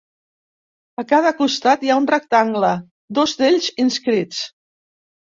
[1.01, 2.71] A cada costat hi ha un rectangle,
[3.19, 4.41] dos d'ells inscrits.